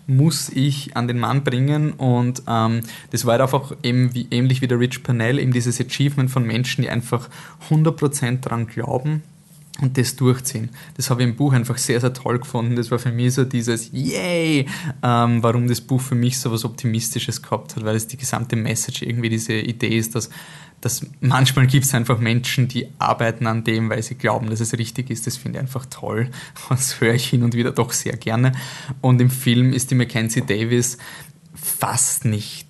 [0.08, 4.62] muss ich an den Mann bringen und ähm, das war halt einfach eben wie, ähnlich
[4.62, 7.30] wie der Rich Pernell, eben dieses Achievement von Menschen, die einfach
[7.70, 9.24] 100% daran glauben,
[9.82, 10.70] und das durchziehen.
[10.96, 12.76] Das habe ich im Buch einfach sehr, sehr toll gefunden.
[12.76, 14.68] Das war für mich so dieses Yay,
[15.02, 18.56] ähm, warum das Buch für mich so was Optimistisches gehabt hat, weil es die gesamte
[18.56, 20.30] Message irgendwie diese Idee ist, dass,
[20.80, 24.78] dass manchmal gibt es einfach Menschen, die arbeiten an dem, weil sie glauben, dass es
[24.78, 25.26] richtig ist.
[25.26, 26.30] Das finde ich einfach toll.
[26.70, 28.52] Das höre ich hin und wieder doch sehr gerne.
[29.02, 30.98] Und im Film ist die Mackenzie Davis
[31.56, 32.68] fast nicht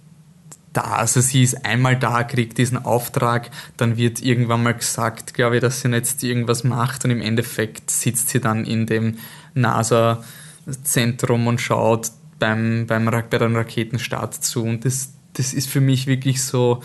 [0.74, 0.82] da.
[0.82, 5.62] Also sie ist einmal da, kriegt diesen Auftrag, dann wird irgendwann mal gesagt, glaube ich,
[5.62, 9.18] dass sie jetzt irgendwas macht und im Endeffekt sitzt sie dann in dem
[9.54, 14.64] NASA-Zentrum und schaut beim, beim, bei dem Raketenstart zu.
[14.64, 16.82] Und das, das ist für mich wirklich so,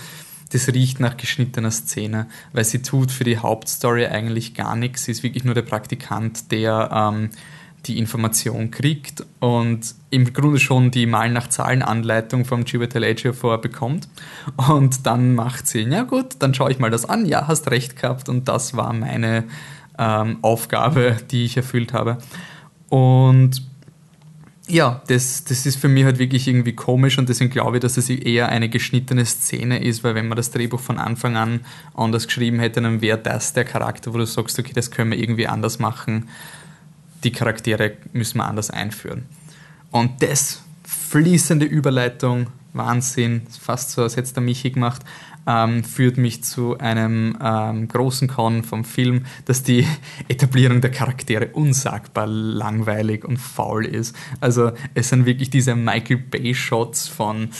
[0.53, 5.05] das riecht nach geschnittener Szene, weil sie tut für die Hauptstory eigentlich gar nichts.
[5.05, 7.31] Sie ist wirklich nur der Praktikant, der ähm,
[7.87, 13.61] die Information kriegt und im Grunde schon die Mal nach Zahlen Anleitung vom Chiwetel Ejiofor
[13.61, 14.09] bekommt
[14.69, 17.97] und dann macht sie, ja gut, dann schaue ich mal das an, ja, hast recht
[18.01, 18.29] gehabt.
[18.29, 19.45] Und das war meine
[19.99, 22.19] ähm, Aufgabe, die ich erfüllt habe.
[22.89, 23.63] Und
[24.67, 27.97] ja, das, das ist für mich halt wirklich irgendwie komisch und deswegen glaube ich, dass
[27.97, 31.61] es eher eine geschnittene Szene ist, weil wenn man das Drehbuch von Anfang an
[31.95, 35.19] anders geschrieben hätte, dann wäre das der Charakter, wo du sagst, okay, das können wir
[35.19, 36.29] irgendwie anders machen
[37.25, 39.27] die Charaktere müssen wir anders einführen.
[39.91, 45.03] Und das fließende Überleitung Wahnsinn, fast so, als hätte der Michi gemacht,
[45.47, 49.87] ähm, führt mich zu einem ähm, großen Con vom Film, dass die
[50.29, 54.15] Etablierung der Charaktere unsagbar langweilig und faul ist.
[54.41, 57.51] Also es sind wirklich diese Michael Bay-Shots von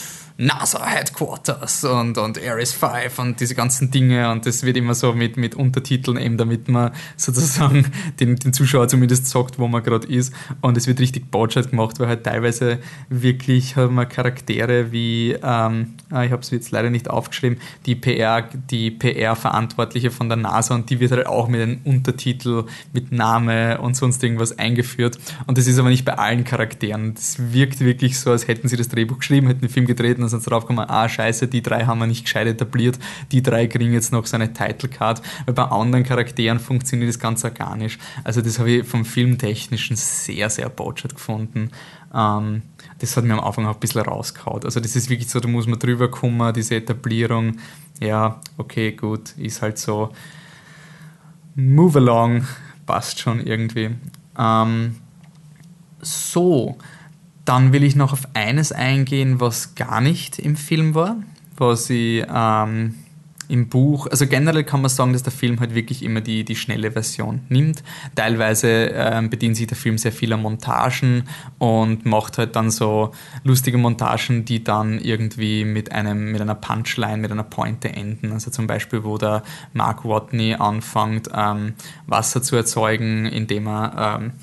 [0.41, 5.11] NASA Headquarters und, und Ares 5 und diese ganzen Dinge und das wird immer so
[5.11, 10.07] mit, mit Untertiteln eben, damit man sozusagen den, den Zuschauer zumindest sagt, wo man gerade
[10.07, 15.33] ist und es wird richtig Botschaft gemacht, weil halt teilweise wirklich haben wir Charaktere wie,
[15.33, 20.37] ähm, ah, ich habe es jetzt leider nicht aufgeschrieben, die PR, die PR-Verantwortliche von der
[20.37, 25.19] NASA und die wird halt auch mit einem Untertitel, mit Name und sonst irgendwas eingeführt
[25.47, 27.13] und das ist aber nicht bei allen Charakteren.
[27.15, 30.28] Das wirkt wirklich so, als hätten sie das Drehbuch geschrieben, hätten den Film gedreht und
[30.29, 32.99] dann sind sie draufgekommen, ah scheiße, die drei haben wir nicht gescheit etabliert,
[33.31, 37.19] die drei kriegen jetzt noch so eine Title Card, weil bei anderen Charakteren funktioniert das
[37.19, 37.97] ganz organisch.
[38.23, 41.71] Also das habe ich vom Filmtechnischen sehr, sehr Botschaft gefunden.
[42.13, 42.61] Ähm,
[42.99, 44.63] das hat mir am Anfang auch ein bisschen rausgehauen.
[44.63, 47.57] Also das ist wirklich so, da muss man drüber kommen, diese Etablierung.
[47.99, 50.11] Ja, okay, gut, ist halt so.
[51.55, 52.45] Move along,
[52.85, 53.89] passt schon irgendwie.
[54.37, 54.95] Ähm,
[56.01, 56.77] so,
[57.49, 61.15] dann will ich noch auf eines eingehen, was gar nicht im Film war,
[61.57, 62.93] was ich ähm,
[63.47, 66.55] im Buch, also generell kann man sagen, dass der Film halt wirklich immer die, die
[66.55, 67.83] schnelle Version nimmt.
[68.13, 71.23] Teilweise ähm, bedient sich der Film sehr vieler Montagen
[71.57, 77.17] und macht halt dann so lustige Montagen, die dann irgendwie mit einem, mit einer Punchline,
[77.17, 78.31] mit einer Pointe enden.
[78.31, 79.41] Also zum Beispiel, wo der
[79.73, 81.73] Mark Watney anfängt, ähm,
[82.05, 84.33] Wasser zu erzeugen, indem er ähm,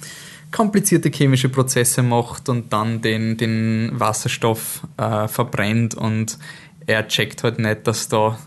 [0.56, 6.38] komplizierte chemische Prozesse macht und dann den, den Wasserstoff äh, verbrennt und
[6.86, 8.38] er checkt halt nicht, dass da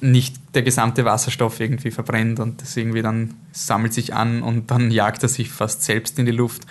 [0.00, 4.90] nicht der gesamte Wasserstoff irgendwie verbrennt und das irgendwie dann sammelt sich an und dann
[5.00, 6.64] jagt er sich fast selbst in die Luft.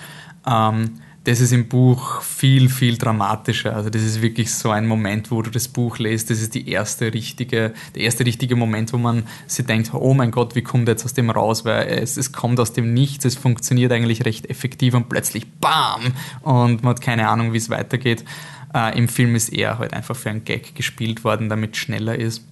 [0.45, 3.73] Ähm, das ist im Buch viel, viel dramatischer.
[3.75, 6.29] Also das ist wirklich so ein Moment, wo du das Buch lest.
[6.29, 10.31] Das ist die erste richtige, der erste richtige Moment, wo man sich denkt, oh mein
[10.31, 11.63] Gott, wie kommt er jetzt aus dem raus?
[11.63, 16.13] Weil es, es kommt aus dem Nichts, es funktioniert eigentlich recht effektiv und plötzlich BAM!
[16.41, 18.25] Und man hat keine Ahnung, wie es weitergeht.
[18.73, 22.19] Äh, Im Film ist er halt einfach für einen Gag gespielt worden, damit es schneller
[22.19, 22.43] ist.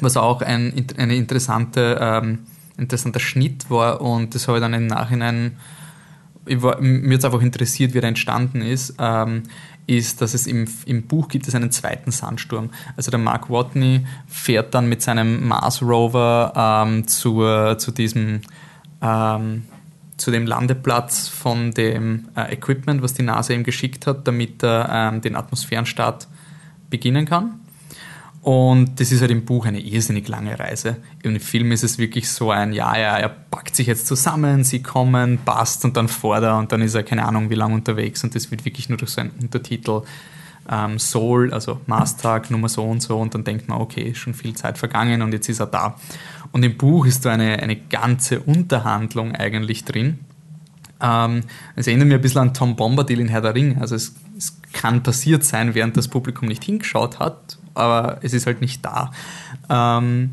[0.00, 2.40] Was auch ein, eine interessante, ähm,
[2.78, 5.56] interessanter Schnitt war und das habe ich dann im Nachhinein
[6.48, 9.44] war, mir jetzt einfach interessiert, wie er entstanden ist, ähm,
[9.86, 12.70] ist, dass es im, im Buch gibt es einen zweiten Sandsturm.
[12.96, 18.40] Also der Mark Watney fährt dann mit seinem Mars Rover ähm, zur, zu diesem
[19.00, 19.62] ähm,
[20.16, 24.88] zu dem Landeplatz von dem äh, Equipment, was die NASA ihm geschickt hat, damit er
[24.90, 26.26] ähm, den Atmosphärenstart
[26.88, 27.60] beginnen kann.
[28.46, 30.98] Und das ist halt im Buch eine irrsinnig lange Reise.
[31.24, 34.84] Im Film ist es wirklich so ein, ja, ja, er packt sich jetzt zusammen, sie
[34.84, 38.36] kommen, passt und dann er und dann ist er keine Ahnung wie lange unterwegs und
[38.36, 40.02] das wird wirklich nur durch so einen Untertitel
[40.70, 44.54] ähm, Soul, also Maßtag, Nummer so und so und dann denkt man, okay, schon viel
[44.54, 45.96] Zeit vergangen und jetzt ist er da.
[46.52, 50.20] Und im Buch ist da eine, eine ganze Unterhandlung eigentlich drin.
[51.02, 51.40] Ähm,
[51.74, 53.78] es erinnert mich ein bisschen an Tom Bombadil in Herr der Ring.
[53.80, 58.46] Also es, es kann passiert sein, während das Publikum nicht hingeschaut hat aber es ist
[58.46, 59.12] halt nicht da.
[59.68, 60.32] Ähm,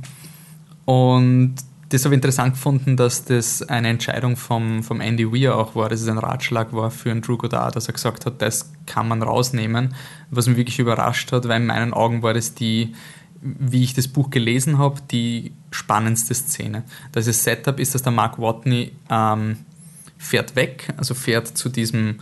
[0.85, 1.55] und
[1.93, 5.89] das habe ich interessant gefunden, dass das eine Entscheidung vom, vom Andy Weir auch war,
[5.89, 9.07] dass es ein Ratschlag war für einen Drew Goddard, dass er gesagt hat, das kann
[9.07, 9.93] man rausnehmen,
[10.31, 12.95] was mich wirklich überrascht hat, weil in meinen Augen war das die,
[13.41, 16.83] wie ich das Buch gelesen habe, die spannendste Szene.
[17.11, 19.57] Das Setup ist, dass der Mark Watney ähm,
[20.17, 22.21] fährt weg, also fährt zu diesem,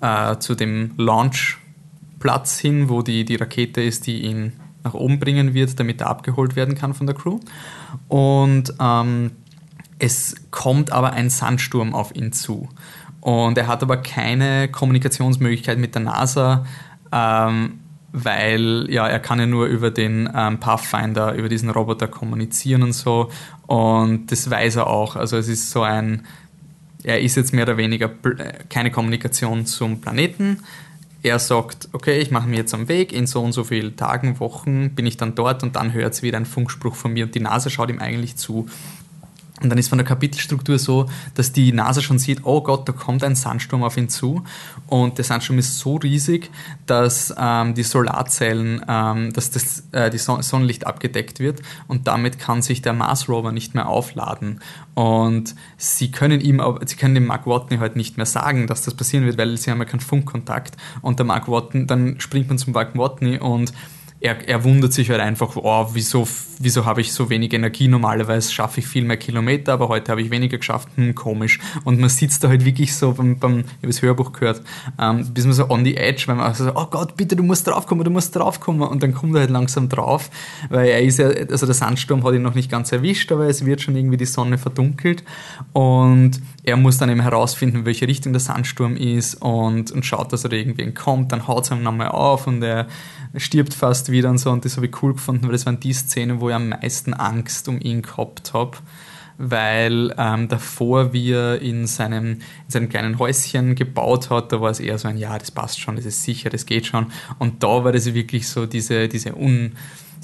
[0.00, 5.54] äh, zu dem Launchplatz hin, wo die, die Rakete ist, die ihn nach oben bringen
[5.54, 7.38] wird, damit er abgeholt werden kann von der Crew.
[8.08, 9.32] Und ähm,
[9.98, 12.68] es kommt aber ein Sandsturm auf ihn zu.
[13.20, 16.66] Und er hat aber keine Kommunikationsmöglichkeit mit der NASA,
[17.12, 17.78] ähm,
[18.10, 22.92] weil ja, er kann ja nur über den ähm, Pathfinder, über diesen Roboter kommunizieren und
[22.92, 23.30] so.
[23.66, 25.14] Und das weiß er auch.
[25.14, 26.26] Also es ist so ein,
[27.04, 28.10] er ist jetzt mehr oder weniger
[28.68, 30.58] keine Kommunikation zum Planeten,
[31.22, 34.40] er sagt, okay, ich mache mich jetzt am Weg, in so und so vielen Tagen,
[34.40, 37.34] Wochen bin ich dann dort und dann hört es wieder ein Funkspruch von mir und
[37.34, 38.68] die Nase schaut ihm eigentlich zu.
[39.62, 42.92] Und dann ist von der Kapitelstruktur so, dass die Nase schon sieht, oh Gott, da
[42.92, 44.42] kommt ein Sandsturm auf ihn zu.
[44.86, 46.50] Und der Sandsturm ist so riesig,
[46.86, 52.38] dass ähm, die Solarzellen, ähm, dass das äh, die Son Sonnenlicht abgedeckt wird und damit
[52.38, 54.60] kann sich der Mars Rover nicht mehr aufladen.
[54.94, 58.94] Und sie können ihm, sie können dem Mark Watney halt nicht mehr sagen, dass das
[58.94, 60.76] passieren wird, weil sie haben ja keinen Funkkontakt.
[61.00, 63.72] Und der Mark Watney, dann springt man zum Mark Watney und
[64.20, 66.28] er, er wundert sich halt einfach, oh, wieso,
[66.62, 67.88] wieso habe ich so wenig Energie?
[67.88, 70.88] Normalerweise schaffe ich viel mehr Kilometer, aber heute habe ich weniger geschafft.
[70.96, 71.58] Hm, komisch.
[71.84, 74.62] Und man sitzt da halt wirklich so beim, beim ich habe das Hörbuch gehört,
[74.98, 77.42] ähm, bis man so on the edge, weil man also so, oh Gott, bitte, du
[77.42, 78.82] musst draufkommen, du musst draufkommen.
[78.88, 80.30] Und dann kommt er halt langsam drauf,
[80.70, 83.64] weil er ist ja, also der Sandsturm hat ihn noch nicht ganz erwischt, aber es
[83.64, 85.24] wird schon irgendwie die Sonne verdunkelt.
[85.72, 90.44] Und er muss dann eben herausfinden, welche Richtung der Sandsturm ist und, und schaut, dass
[90.44, 91.32] er irgendwie entkommt.
[91.32, 92.86] Dann haut es ihm nochmal auf und er
[93.36, 94.50] stirbt fast wieder und so.
[94.50, 97.14] Und das habe ich cool gefunden, weil das waren die Szenen, wo ich am meisten
[97.14, 98.78] Angst um ihn gehabt habe.
[99.38, 104.70] Weil ähm, davor, wie er in seinem, in seinem kleinen Häuschen gebaut hat, da war
[104.70, 107.06] es eher so ein, ja, das passt schon, das ist sicher, das geht schon.
[107.38, 109.72] Und da war das wirklich so diese, diese un,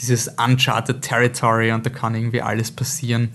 [0.01, 3.31] dieses Uncharted Territory und da kann irgendwie alles passieren.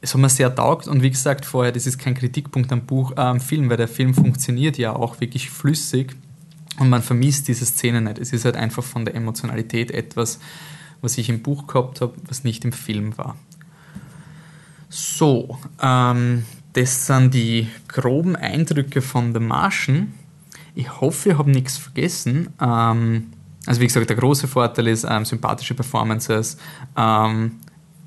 [0.00, 3.12] Es hat mir sehr taugt und wie gesagt vorher, das ist kein Kritikpunkt am Buch,
[3.12, 6.14] äh, am Film, weil der Film funktioniert ja auch wirklich flüssig
[6.78, 8.18] und man vermisst diese Szene nicht.
[8.18, 10.38] Es ist halt einfach von der Emotionalität etwas,
[11.06, 13.36] was ich im Buch gehabt habe, was nicht im Film war.
[14.88, 20.12] So, ähm, das sind die groben Eindrücke von The Martian.
[20.74, 22.48] Ich hoffe, ich habe nichts vergessen.
[22.60, 23.28] Ähm,
[23.66, 26.58] also wie gesagt, der große Vorteil ist ähm, sympathische Performances,
[26.96, 27.52] ähm,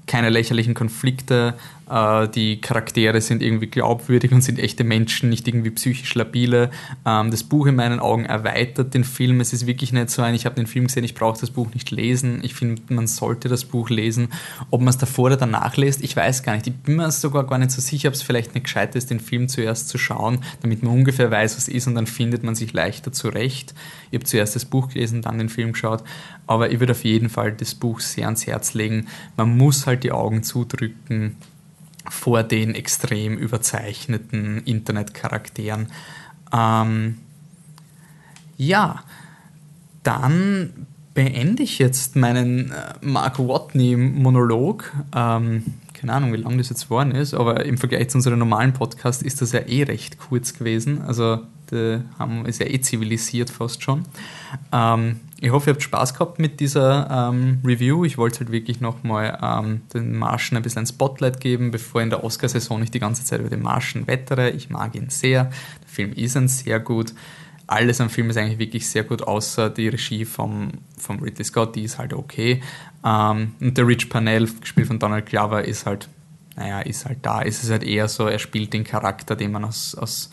[0.06, 1.56] keine lächerlichen Konflikte,
[1.90, 6.70] die Charaktere sind irgendwie glaubwürdig und sind echte Menschen, nicht irgendwie psychisch labile.
[7.06, 9.42] Ähm, das Buch in meinen Augen erweitert den Film.
[9.42, 11.74] Es ist wirklich nicht so ein, ich habe den Film gesehen, ich brauche das Buch
[11.74, 12.42] nicht lesen.
[12.44, 14.30] Ich finde, man sollte das Buch lesen.
[14.70, 16.68] Ob man es davor oder danach liest, ich weiß gar nicht.
[16.68, 19.20] Ich bin mir sogar gar nicht so sicher, ob es vielleicht nicht gescheit ist, den
[19.20, 22.72] Film zuerst zu schauen, damit man ungefähr weiß, was ist und dann findet man sich
[22.72, 23.74] leichter zurecht.
[24.12, 26.04] Ich habe zuerst das Buch gelesen, dann den Film geschaut.
[26.46, 29.08] Aber ich würde auf jeden Fall das Buch sehr ans Herz legen.
[29.38, 31.36] Man muss halt die Augen zudrücken
[32.08, 35.88] vor den extrem überzeichneten Internetcharakteren.
[36.54, 37.18] Ähm,
[38.58, 39.04] ja,
[40.04, 44.92] dann beende ich jetzt meinen äh, Mark Watney-Monolog.
[45.16, 48.74] Ähm, keine Ahnung, wie lange das jetzt geworden ist, aber im Vergleich zu unserem normalen
[48.74, 51.02] Podcast ist das ja eh recht kurz gewesen.
[51.02, 51.40] Also,
[51.72, 52.04] der
[52.46, 54.06] ist ja eh zivilisiert fast schon.
[54.72, 58.04] Ähm, ich hoffe, ihr habt Spaß gehabt mit dieser ähm, Review.
[58.04, 62.10] Ich wollte halt wirklich nochmal ähm, den Marschen ein bisschen ein Spotlight geben, bevor in
[62.10, 64.50] der Oscarsaison ich die ganze Zeit über den Marschen wettere.
[64.50, 65.46] Ich mag ihn sehr.
[65.46, 67.14] Der Film ist ein sehr gut.
[67.68, 71.76] Alles am Film ist eigentlich wirklich sehr gut, außer die Regie vom, vom Ridley Scott,
[71.76, 72.62] die ist halt okay.
[73.06, 76.10] Ähm, und der Rich Parnell, gespielt von Donald Glover, ist halt,
[76.58, 77.44] naja, ist halt da.
[77.44, 80.32] Es ist halt eher so, er spielt den Charakter, den man aus, aus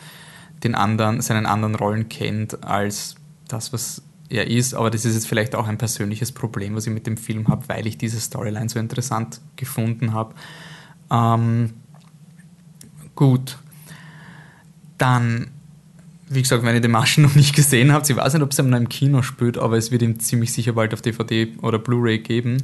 [0.63, 3.15] den anderen, seinen anderen Rollen kennt, als
[3.47, 6.93] das, was er ist, aber das ist jetzt vielleicht auch ein persönliches Problem, was ich
[6.93, 10.33] mit dem Film habe, weil ich diese Storyline so interessant gefunden habe.
[11.09, 11.73] Ähm,
[13.15, 13.57] gut.
[14.97, 15.47] Dann,
[16.27, 18.57] wie gesagt, wenn ihr den Marschen noch nicht gesehen habt, ich weiß nicht, ob es
[18.57, 22.19] noch im Kino spielt, aber es wird ihm ziemlich sicher bald auf DVD oder Blu-ray
[22.19, 22.63] geben.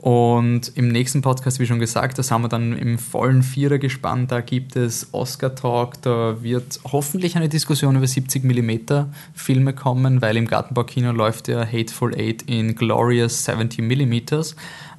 [0.00, 4.32] Und im nächsten Podcast, wie schon gesagt, das haben wir dann im vollen Vierer gespannt.
[4.32, 10.22] Da gibt es Oscar Talk, da wird hoffentlich eine Diskussion über 70 mm Filme kommen,
[10.22, 14.40] weil im Gartenbaukino läuft der Hateful Eight in Glorious 70 mm.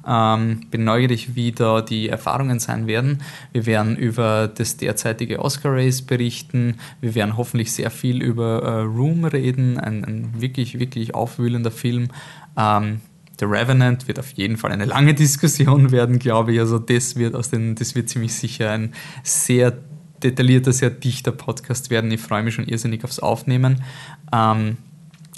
[0.06, 3.22] Ähm, bin neugierig, wie da die Erfahrungen sein werden.
[3.50, 6.78] Wir werden über das derzeitige Oscar Race berichten.
[7.00, 12.08] Wir werden hoffentlich sehr viel über äh, Room reden, ein, ein, wirklich, wirklich aufwühlender Film.
[12.56, 13.00] Ähm,
[13.42, 16.60] The Revenant wird auf jeden Fall eine lange Diskussion werden, glaube ich.
[16.60, 18.92] Also das wird aus den, das wird ziemlich sicher ein
[19.24, 19.76] sehr
[20.22, 22.12] detaillierter, sehr dichter Podcast werden.
[22.12, 23.82] Ich freue mich schon irrsinnig aufs Aufnehmen.
[24.32, 24.76] Ähm,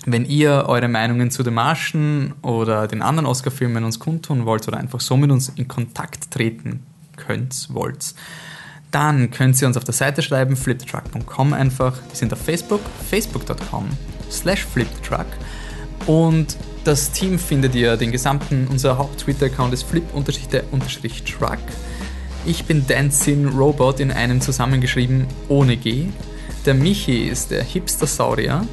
[0.04, 4.76] wenn ihr eure Meinungen zu den Marschen oder den anderen Oscar-Filmen uns kundtun wollt oder
[4.76, 6.82] einfach so mit uns in Kontakt treten
[7.16, 8.14] könnt, wollt,
[8.90, 11.96] dann könnt ihr uns auf der Seite schreiben, fliptruck.com einfach.
[12.10, 13.88] Wir sind auf Facebook, facebook.com
[14.30, 15.26] slash fliptruck
[16.06, 21.58] und das Team findet ihr den gesamten, unser Haupt-Twitter-Account ist flip-truck.
[22.46, 26.08] Ich bin Dancing Robot in einem zusammengeschrieben ohne G.
[26.66, 28.66] Der Michi ist der Hipster-Saurier.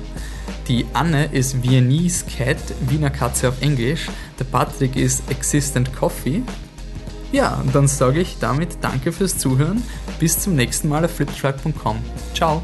[0.67, 2.57] Die Anne ist Viennese Cat,
[2.89, 4.09] Wiener Katze auf Englisch.
[4.39, 6.43] Der Patrick ist Existent Coffee.
[7.31, 9.81] Ja, dann sage ich damit danke fürs Zuhören.
[10.19, 11.97] Bis zum nächsten Mal auf fliptruck.com.
[12.33, 12.61] Ciao.